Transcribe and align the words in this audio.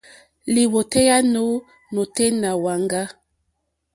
Lìwòtéyá 0.53 1.17
nù 1.33 1.45
nôténá 1.93 2.49
wàŋgá. 2.63 3.03